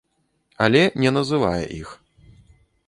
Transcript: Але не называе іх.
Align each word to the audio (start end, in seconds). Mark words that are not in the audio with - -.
Але 0.65 0.81
не 1.03 1.11
называе 1.19 1.63
іх. 1.81 1.89